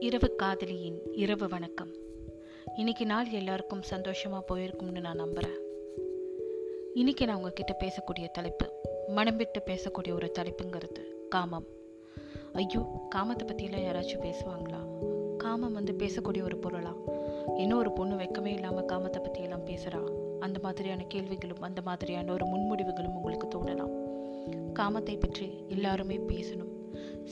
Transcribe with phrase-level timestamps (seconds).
[0.00, 1.90] இரவு காதலியின் இரவு வணக்கம்.
[2.76, 5.58] இன்னைக்கு நாள் எல்லாருக்கும் சந்தோஷமாக போயிருக்கும்னு நான் நம்புகிறேன்
[6.94, 8.66] இன்னைக்கு நான் உங்ககிட்ட பேசக்கூடிய தலைப்பு
[9.08, 11.66] மனம் விட்டு பேசக்கூடிய ஒரு தலைப்புங்கிறது காமம்.
[12.52, 14.80] ஐயோ காமத்தை பற்றியெல்லாம் யாராச்சும் பேசுவாங்களா?
[15.36, 16.94] காமம் வந்து பேசக்கூடிய ஒரு பொருளா?
[17.56, 20.02] இன்னும் ஒரு பொண்ணு வெக்கமே இல்லாமல் காமத்தை பற்றியெல்லாம் பேசுகிறா
[20.38, 23.96] அந்த மாதிரியான கேள்விகளும் அந்த மாதிரியான ஒரு முன்முடிவுகளும் உங்களுக்கு தோணலாம்.
[24.74, 26.72] காமத்தை பற்றி எல்லாருமே பேசணும்.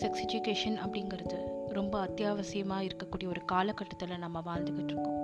[0.01, 5.17] செக்ஸ் எஜுகேஷன் அப்படிங்கிறது ரொம்ப அத்தியாவசியமாக இருக்கக்கூடிய ஒரு காலகட்டத்தில் நம்ம வாழ்ந்துக்கிட்டு இருக்கோம்.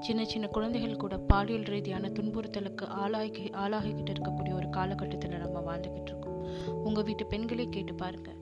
[0.00, 6.38] சின்ன சின்ன குழந்தைகள் கூட பாலியல் ரீதியான துன்புறுத்தலுக்கு ஆளாகி ஆளாகிக்கிட்டு இருக்கக்கூடிய ஒரு காலகட்டத்தில் நம்ம வாழ்ந்துக்கிட்டு இருக்கோம்.
[6.84, 8.38] உங்கள் வீட்டு பெண்களே கேட்டு பாருங்கள்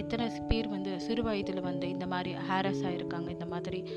[0.00, 3.90] எத்தனை பேர் வந்து சிறு வயதில் வந்து இந்த மாதிரி ஹேரஸ் ஆகிருக்காங்க இந்த மாதிரி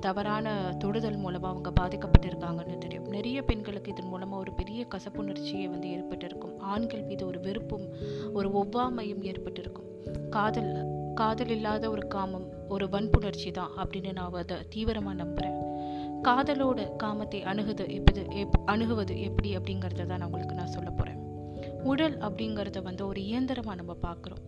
[0.00, 3.06] தவறான தொடுதல் மூலமாக அவங்க பாதிக்கப்பட்டிருக்காங்கன்னு தெரியும்.
[3.06, 6.58] நிறைய பெண்களுக்கு இதன் மூலமாக ஒரு பெரிய கசப்புணர்ச்சியை வந்து ஏற்பட்டிருக்கும்.
[6.60, 7.86] ஆண்கள் மீது ஒரு வெறுப்பும்
[8.32, 9.90] ஒரு ஒவ்வாமையும் ஏற்பட்டிருக்கும்.
[10.30, 15.58] காதல் காதல் இல்லாத ஒரு காமம் ஒரு வன்புணர்ச்சி தான் அப்படின்னு நான் அதை தீவிரமாக நம்புகிறேன்
[16.22, 21.20] காதலோட காமத்தை அணுகுது எப்படி எப் அணுகுவது எப்படி அப்படிங்கிறத தான் நான் உங்களுக்கு நான் சொல்ல போகிறேன்
[21.82, 24.42] உடல் அப்படிங்கிறத வந்து ஒரு இயந்திரமாக நம்ம பார்க்குறோம்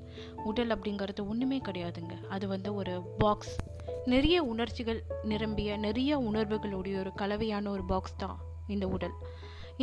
[0.45, 2.15] உடல் அப்படிங்கிறது ஒன்றுமே கிடையாதுங்க.
[2.29, 3.57] அது வந்து ஒரு பாக்ஸ்
[4.05, 9.15] நிறைய உணர்ச்சிகள் நிரம்பிய நிறைய உணர்வுகளுடைய ஒரு கலவையான ஒரு பாக்ஸ் தான் இந்த உடல்.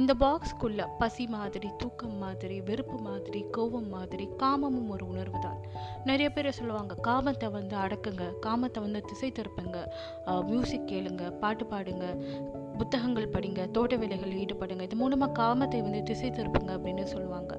[0.01, 5.59] இந்த பாக்ஸ்க்குள்ள பசி மாதிரி தூக்கம் மாதிரி வெறுப்பு மாதிரி கோபம் மாதிரி காமமும் ஒரு உணர்வு தான்.
[6.03, 9.77] நிறைய பேர் சொல்லுவாங்க காமத்தை வந்து அடக்குங்க காமத்தை வந்து திசை திருப்புங்க
[10.49, 12.07] மியூசிக் கேளுங்க பாட்டு பாடுங்க
[12.79, 17.53] புத்தகங்கள் படிங்க தோட்ட வேலைகள் ஈடுபடுங்க இது மூலமாக காமத்தை வந்து திசை திருப்புங்க அப்படின்னு சொல்லுவாங்க.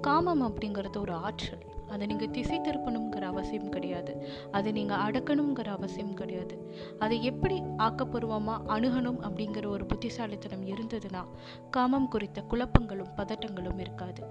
[0.00, 1.64] காமம் அப்படிங்கிறது ஒரு ஆற்றல்.
[1.88, 4.12] அதை நீங்கள் திசை திருப்பணுங்கிற அவசியம் கிடையாது.
[4.50, 6.56] அதை நீங்கள் அடக்கணுங்கிற அவசியம் கிடையாது.
[6.98, 11.24] அதை எப்படி ஆக்கப்பூர்வமாக அணுகணும் அப்படிங்கிற ஒரு புத்திசாலித்தனம் இருந்ததுன்னா
[11.70, 14.22] காமம் குறித்த குழப்பங்களும் பதட்டங்களும் இருக்காது.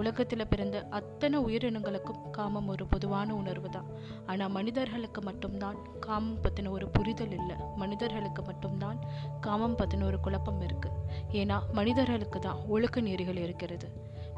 [0.00, 3.90] உலகத்தில் பிறந்த அத்தனை உயிரினங்களுக்கும் காமம் ஒரு பொதுவான உணர்வு தான்.
[4.26, 7.56] ஆனால் மனிதர்களுக்கு மட்டும்தான் காமம் பற்றின ஒரு புரிதல் இல்லை.
[7.76, 8.98] மனிதர்களுக்கு மட்டும்தான்
[9.40, 10.98] காமம் பற்றின ஒரு குழப்பம் இருக்குது
[11.40, 13.88] ஏன்னா மனிதர்களுக்கு தான் ஒழுக்க நெறிகள் இருக்கிறது.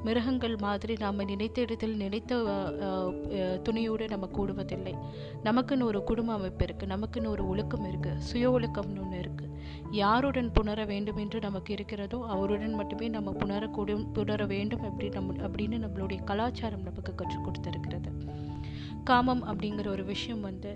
[0.04, 2.40] மிருகங்கள் மாதிரி நாம் நினைத்த இடத்தில் நினைத்த
[3.66, 4.94] துணியோடு நம்ம கூடுவதில்லை.
[5.48, 9.52] நமக்குன்னு ஒரு குடும்ப அமைப்பு இருக்குது நமக்குன்னு ஒரு ஒழுக்கம் இருக்குது சுய ஒழுக்கம்னு ஒன்று இருக்குது
[10.00, 15.78] யாருடன் புணர வேண்டும் என்று நமக்கு இருக்கிறதோ அவருடன் மட்டுமே நம்ம புணரக்கூடும் புணர வேண்டும் அப்படி நம்ம அப்படின்னு
[15.84, 18.10] நம்மளுடைய கலாச்சாரம் நமக்கு கற்றுக் கொடுத்துருக்கிறது.
[19.10, 20.70] காமம் அப்படிங்கிற ஒரு விஷயம் வந்து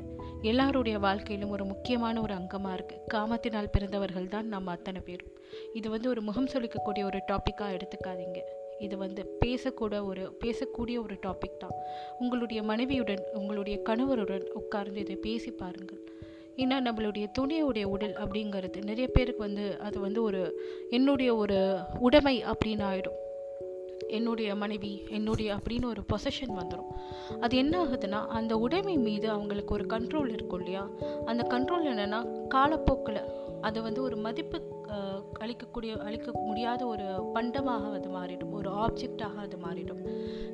[0.51, 5.33] எல்லாருடைய வாழ்க்கையிலும் ஒரு முக்கியமான ஒரு அங்கமாக இருக்குது காமத்தினால் பிறந்தவர்கள் தான் நம்ம அத்தனை பேரும்.
[5.79, 8.41] இது வந்து ஒரு முகம் சொல்லிக்கக்கூடிய ஒரு டாப்பிக்காக எடுத்துக்காதீங்க.
[8.81, 11.75] இது வந்து பேசக்கூட ஒரு பேசக்கூடிய ஒரு டாபிக் தான்.
[12.19, 16.05] உங்களுடைய மனைவியுடன் உங்களுடைய கணவருடன் உட்கார்ந்து இதை பேசி பாருங்கள்.
[16.57, 22.85] ஏன்னா நம்மளுடைய துணியுடைய உடல் அப்படிங்கிறது நிறைய பேருக்கு வந்து அது வந்து ஒரு என்னுடைய ஒரு உடைமை அப்படின்னு
[22.93, 23.19] ஆகிடும்
[24.09, 26.89] என்னுடைய மனைவி என்னுடைய அப்படின்னு ஒரு பொசஷன் வந்துடும்
[27.41, 30.89] அது என்ன ஆகுதுன்னா அந்த உடைமை மீது அவங்களுக்கு ஒரு கண்ட்ரோல் இருக்கும் இல்லையா?
[31.25, 33.21] அந்த கண்ட்ரோல் என்னென்னா காலப்போக்கில்
[33.61, 34.80] அது வந்து ஒரு மதிப்பு
[35.39, 38.53] அழிக்கக்கூடிய அழிக்க முடியாத ஒரு பண்டமாக அது மாறிடும்.
[38.53, 40.03] ஒரு ஆப்ஜெக்டாக அது மாறிடும்.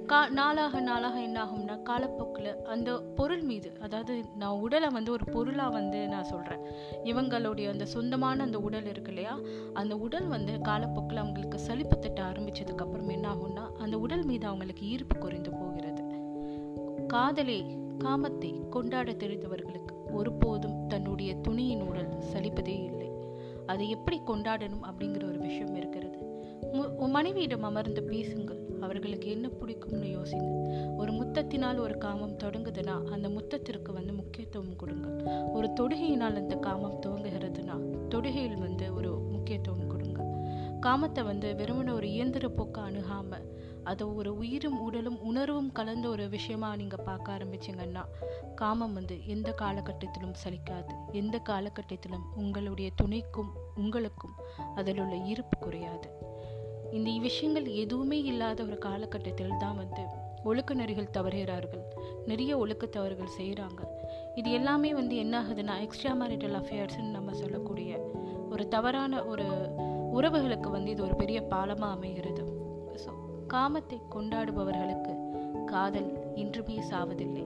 [0.06, 5.70] கா நாளாக நாளாக என்ன ஆகும்னா காலப்போக்கில் அந்த பொருள் மீது அதாவது நான் உடலை வந்து ஒரு பொருளாக
[5.70, 6.60] வந்து நான் சொல்கிறேன்
[7.04, 9.38] இவங்களுடைய அந்த சொந்தமான அந்த உடல் இருக்கு இல்லையா?
[9.72, 15.18] அந்த உடல் வந்து காலப்போக்கில் அவங்களுக்கு சலிப்பு தட்ட ஆரம்பித்ததுக்கப்புறம் என்ன ஆகும்னா அந்த உடல் மீது அவங்களுக்கு ஈர்ப்பு
[15.18, 16.02] குறைந்து போகிறது.
[17.06, 23.15] காதலை காமத்தை கொண்டாட தெரிந்தவர்களுக்கு ஒருபோதும் தன்னுடைய துணியின் உடல் சலிப்பதே இல்லை.
[23.66, 26.18] அதை எப்படி கொண்டாடணும் அப்படிங்கிற ஒரு விஷயம் இருக்கிறது.
[27.08, 28.60] மனைவியிடம் அமர்ந்து பேசுங்கள்.
[28.80, 30.50] அவர்களுக்கு என்ன பிடிக்கும்னு யோசிங்க.
[30.96, 35.16] ஒரு முத்தத்தினால் ஒரு காமம் தொடங்குதுன்னா அந்த முத்தத்திற்கு வந்து முக்கியத்துவம் கொடுங்கள்.
[35.52, 37.76] ஒரு தொடுகையினால் அந்த காமம் துவங்குகிறதுனா
[38.14, 40.24] தொடுகையில் வந்து ஒரு முக்கியத்துவம் கொடுங்க
[40.80, 43.46] காமத்தை வந்து வெறுமன ஒரு இயந்திர போக்க அணுகாமல்
[43.86, 48.04] அதை ஒரு உயிரும் உடலும் உணர்வும் கலந்த ஒரு விஷயமா நீங்கள் பார்க்க ஆரம்பிச்சிங்கன்னா
[48.54, 50.92] காமம் வந்து எந்த காலகட்டத்திலும் சலிக்காது.
[51.12, 54.34] எந்த காலகட்டத்திலும் உங்களுடைய துணைக்கும் உங்களுக்கும்
[54.74, 56.08] அதில் உள்ள இருப்பு குறையாது.
[56.92, 60.02] இந்த விஷயங்கள் எதுவுமே இல்லாத ஒரு காலகட்டத்தில் தான் வந்து
[60.44, 61.84] ஒழுக்க நெறிகள் தவறுகிறார்கள்.
[62.26, 63.80] நிறைய ஒழுக்க தவறுகள் செய்கிறாங்க.
[64.34, 67.90] இது எல்லாமே வந்து என்ன ஆகுதுன்னா எக்ஸ்ட்ரா மேரிட்டல் அஃபேர்ஸ்ன்னு நம்ம சொல்லக்கூடிய
[68.50, 69.46] ஒரு தவறான ஒரு
[70.12, 72.44] உறவுகளுக்கு வந்து இது ஒரு பெரிய பாலமாக அமைகிறது.
[73.04, 73.10] ஸோ
[73.46, 75.12] காமத்தை கொண்டாடுபவர்களுக்கு
[75.64, 77.44] காதல் இன்றுமே சாவதில்லை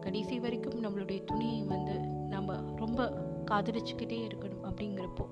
[0.00, 1.94] கடைசி வரைக்கும் நம்மளுடைய துணியை வந்து
[2.28, 3.08] நம்ம ரொம்ப
[3.50, 5.26] காதலிச்சுக்கிட்டே இருக்கணும் அப்படிங்கிறப்போ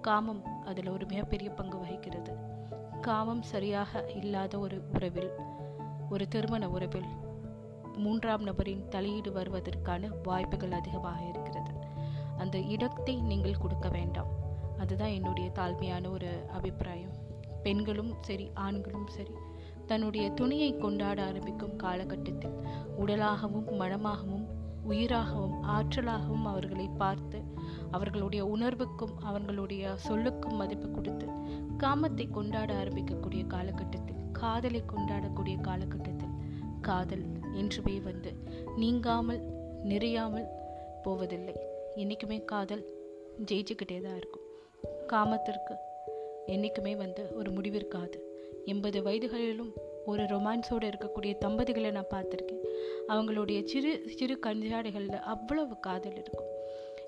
[0.00, 2.32] காமம் அதில் ஒரு மிகப்பெரிய பங்கு வகிக்கிறது.
[3.00, 5.30] காமம் சரியாக இல்லாத ஒரு உறவில்
[6.10, 7.08] ஒரு திருமண உறவில்
[7.96, 11.72] மூன்றாம் நபரின் தலையீடு வருவதற்கான வாய்ப்புகள் அதிகமாக இருக்கிறது.
[12.36, 14.30] அந்த இடத்தை நீங்கள் கொடுக்க வேண்டாம்.
[14.78, 17.14] அதுதான் என்னுடைய தாழ்மையான ஒரு அபிப்பிராயம்.
[17.62, 19.34] பெண்களும் சரி ஆண்களும் சரி
[19.86, 22.56] தன்னுடைய துணியை கொண்டாட ஆரம்பிக்கும் காலகட்டத்தில்
[22.98, 24.46] உடலாகவும் மனமாகவும்
[24.88, 27.38] உயிராகவும் ஆற்றலாகவும் அவர்களை பார்த்து
[27.90, 31.26] அவர்களுடைய உணர்வுக்கும் அவர்களுடைய சொல்லுக்கும் மதிப்பு கொடுத்து
[31.78, 36.34] காமத்தை கொண்டாட ஆரம்பிக்கக்கூடிய காலகட்டத்தில் காதலை கொண்டாடக்கூடிய காலகட்டத்தில்
[36.80, 38.30] காதல் என்றுமே வந்து
[38.76, 39.42] நீங்காமல்
[39.84, 40.48] நிறையாமல்
[41.02, 41.56] போவதில்லை.
[41.94, 42.84] என்றைக்குமே காதல்
[43.46, 44.46] ஜெயிச்சுக்கிட்டே தான் இருக்கும்.
[45.06, 45.74] காமத்திற்கு
[46.46, 48.18] என்றைக்குமே வந்து ஒரு முடிவிற்காது
[48.64, 49.72] எண்பது வயதுகளிலும்
[50.06, 52.64] ஒரு ரொமான்ஸோடு இருக்கக்கூடிய தம்பதிகளை நான் பார்த்துருக்கேன்.
[53.08, 56.52] அவங்களுடைய சிறு சிறு கஞ்சாடைகளில் அவ்வளவு காதல் இருக்கும்.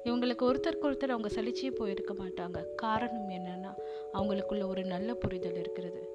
[0.04, 2.64] இவங்களுக்கு ஒருத்தருக்கு ஒருத்தர் அவங்க சலிச்சே போயிருக்க மாட்டாங்க.
[2.76, 3.72] காரணம் என்னென்னா
[4.14, 6.10] அவங்களுக்குள்ள ஒரு நல்ல புரிதல் இருக்கிறது.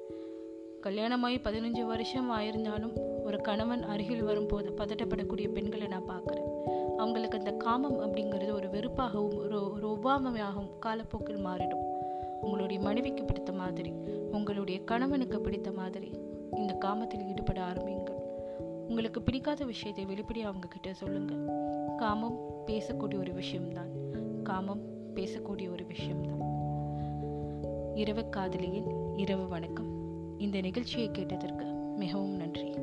[0.81, 6.49] கல்யாணமாகி பதினஞ்சு வருஷம் ஆயிருந்தாலும் ஒரு கணவன் அருகில் வரும்போது பதட்டப்படக்கூடிய பெண்களை நான் பார்க்குறேன்.
[6.97, 11.90] அவங்களுக்கு அந்த காமம் அப்படிங்கிறது ஒரு வெறுப்பாகவும் ஒரு ஒரு ஒவ்வாமையாகவும் காலப்போக்கில் மாறிடும்.
[12.41, 13.91] உங்களுடைய மனைவிக்கு பிடித்த மாதிரி
[14.31, 16.11] உங்களுடைய கணவனுக்கு பிடித்த மாதிரி
[16.55, 18.19] இந்த காமத்தில் ஈடுபட ஆரம்பியுங்கள்.
[18.87, 21.35] உங்களுக்கு பிடிக்காத விஷயத்தை வெளிப்படையாக அவங்க கிட்ட சொல்லுங்க
[21.97, 23.89] காமம் பேசக்கூடிய ஒரு விஷயம்தான்.
[24.43, 24.81] காமம்
[25.15, 26.39] பேசக்கூடிய ஒரு விஷயம்தான்.
[27.95, 29.89] இரவு காதலியின் இரவு வணக்கம்.
[30.39, 31.65] இந்த நிகழ்ச்சியை கேட்டதற்கு
[31.97, 32.73] மிகவும் நன்றி.